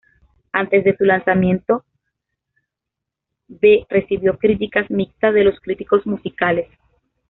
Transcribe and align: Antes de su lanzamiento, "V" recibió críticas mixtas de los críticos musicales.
Antes 0.51 0.83
de 0.83 0.97
su 0.97 1.03
lanzamiento, 1.05 1.85
"V" 3.49 3.85
recibió 3.87 4.39
críticas 4.39 4.89
mixtas 4.89 5.31
de 5.31 5.43
los 5.43 5.59
críticos 5.59 6.07
musicales. 6.07 6.65